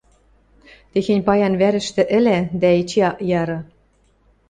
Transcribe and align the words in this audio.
Техень 0.91 1.25
паян 1.27 1.53
вӓрӹштӹ 1.61 2.03
ӹлӓ 2.17 2.37
дӓ, 2.61 2.69
эче 2.79 2.99
ак 3.09 3.17
яры... 3.41 3.59